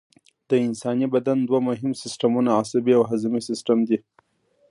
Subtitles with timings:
[0.49, 3.97] د انساني بدن دوه مهم سیستمونه عصبي او هضمي سیستم دي